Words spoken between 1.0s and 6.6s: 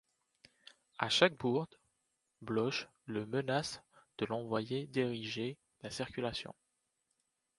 chaque bourde, Bloch le menace de l'envoyer diriger la circulation.